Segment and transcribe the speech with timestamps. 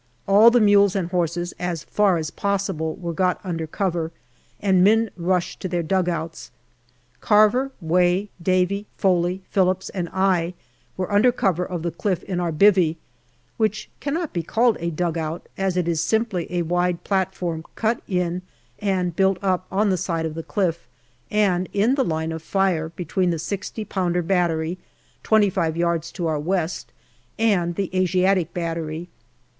[0.27, 4.11] All the mules and horses, as far as possible, were got under cover,
[4.59, 6.49] and men rushed to their dugouts.
[7.19, 10.55] Carver, Way, Davy, Foley, Phillips, and I
[10.97, 12.95] were under cover of the cliff in our" bivvy,"
[13.57, 18.41] which cannot be called a dugout, as it is simply a wide platform cut in
[18.79, 20.87] and built up on the side of the cliff
[21.29, 24.79] and in the line of fire, between the 6o pounder battery,
[25.21, 26.91] twenty five yards to our west,
[27.37, 29.07] and the Asiatic battery.